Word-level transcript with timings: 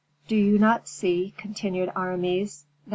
"Do 0.27 0.35
you 0.35 0.57
not 0.57 0.87
see," 0.87 1.35
continued 1.37 1.91
Aramis, 1.95 2.65
"that 2.87 2.89
M. 2.89 2.89